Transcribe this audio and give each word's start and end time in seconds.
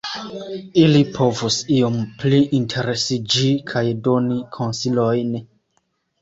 Ili 0.83 1.01
povus 1.17 1.57
iom 1.75 1.99
pli 2.23 2.39
interesiĝi 2.61 3.53
kaj 3.73 3.85
doni 4.09 4.41
konsilojn. 4.57 5.37